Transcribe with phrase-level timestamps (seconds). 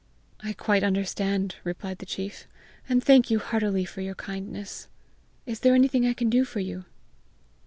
[0.39, 2.47] "I quite understand," replied the chief,
[2.89, 4.87] "and thank you heartily for your kindness.
[5.45, 6.85] Is there anything I can do for you?"